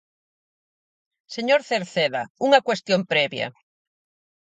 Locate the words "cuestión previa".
2.67-3.47